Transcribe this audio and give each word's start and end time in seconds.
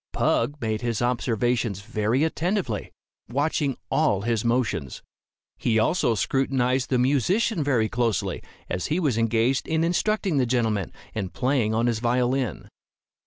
Pug 0.13 0.59
made 0.59 0.81
his 0.81 0.99
observations 0.99 1.81
very 1.81 2.23
attentively, 2.23 2.91
watching 3.29 3.77
all 3.91 4.21
his 4.23 4.43
motions. 4.43 5.03
He 5.59 5.77
also 5.77 6.15
scrutinized 6.15 6.89
the 6.89 6.97
musician 6.97 7.63
very 7.63 7.87
closely, 7.87 8.41
as 8.67 8.87
he 8.87 8.99
was 8.99 9.15
engaged 9.19 9.67
in 9.67 9.83
instructing 9.83 10.37
the 10.37 10.47
gentleman, 10.47 10.91
and 11.13 11.31
playing 11.31 11.75
on 11.75 11.85
his 11.85 11.99
violin. 11.99 12.67